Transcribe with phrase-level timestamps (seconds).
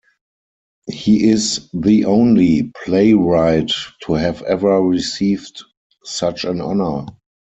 [0.89, 3.71] He is the only playwright
[4.05, 5.63] to have ever received
[6.03, 7.05] such an honor.